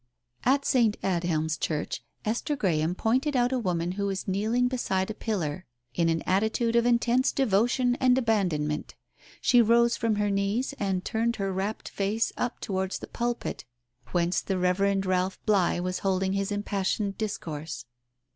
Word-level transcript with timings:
"At 0.53 0.65
St. 0.65 0.99
Adhelm's 1.03 1.59
Church, 1.59 2.03
Esther 2.25 2.55
Graham 2.55 2.95
pointed 2.95 3.35
out 3.35 3.51
a 3.51 3.59
woman 3.59 3.91
who 3.91 4.07
was 4.07 4.27
kneeling 4.27 4.67
beside 4.67 5.11
a 5.11 5.13
pillar 5.13 5.67
in 5.93 6.09
an 6.09 6.23
attitude 6.23 6.75
of 6.75 6.87
intense 6.87 7.31
devotion 7.31 7.95
and 7.99 8.17
abandonment. 8.17 8.95
She 9.41 9.61
rose 9.61 9.97
from 9.97 10.15
her 10.15 10.31
knees, 10.31 10.73
and 10.79 11.05
turned 11.05 11.35
her 11.35 11.53
rapt 11.53 11.87
face 11.87 12.33
up 12.35 12.59
towards 12.61 12.97
the 12.97 13.05
pulpit 13.05 13.63
whence 14.11 14.41
the 14.41 14.57
Reverend 14.57 15.05
Ralph 15.05 15.37
Bligh 15.45 15.79
was 15.81 15.99
holding 15.99 16.33
his 16.33 16.51
im 16.51 16.63
passioned 16.63 17.19
discourse. 17.19 17.85